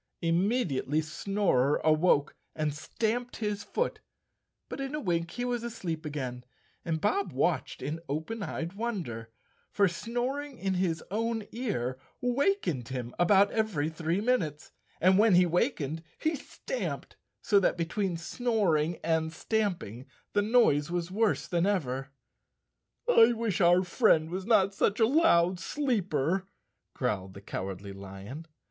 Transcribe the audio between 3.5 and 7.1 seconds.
foot, but in a wink he was asleep again and